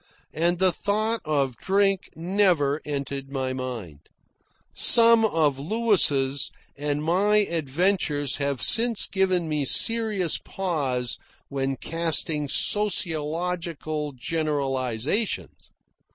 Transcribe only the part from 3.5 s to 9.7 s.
mind. Some of Louis' and my adventures have since given me